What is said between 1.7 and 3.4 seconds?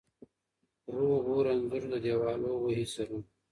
له دیوالو وهي سرونه